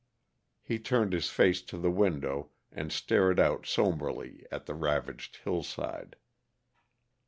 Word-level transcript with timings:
He 0.63 0.79
turned 0.79 1.13
his 1.13 1.29
face 1.29 1.61
to 1.61 1.77
the 1.77 1.91
window 1.91 2.49
and 2.71 2.91
stared 2.91 3.39
out 3.39 3.67
somberly 3.67 4.43
at 4.51 4.65
the 4.65 4.73
ravaged 4.73 5.35
hillside. 5.43 6.15